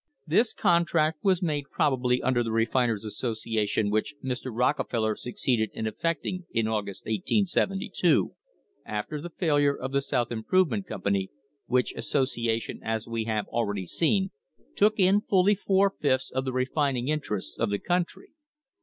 This 0.25 0.51
contract 0.51 1.19
was 1.21 1.43
made 1.43 1.69
probably 1.69 2.23
under 2.23 2.41
the 2.43 2.51
Refiners' 2.51 3.05
Association 3.05 3.91
which 3.91 4.15
Mr. 4.23 4.49
Rockefeller 4.51 5.15
succeeded 5.15 5.69
in 5.75 5.85
effecting 5.85 6.47
in 6.49 6.67
August, 6.67 7.05
1872, 7.05 8.33
after 8.83 9.21
the 9.21 9.29
failure 9.29 9.77
of 9.77 9.91
the 9.91 10.01
South 10.01 10.31
Improvement 10.31 10.87
Company, 10.87 11.29
which 11.67 11.93
associa 11.95 12.59
tion, 12.59 12.79
as 12.81 13.07
we 13.07 13.25
have 13.25 13.45
already 13.49 13.85
seen, 13.85 14.31
took 14.75 14.99
in 14.99 15.21
fully 15.21 15.53
four 15.53 15.93
fifths 16.01 16.31
of 16.31 16.45
the 16.45 16.51
refining 16.51 17.07
interests 17.07 17.55
of 17.59 17.69
the 17.69 17.77
country. 17.77 18.31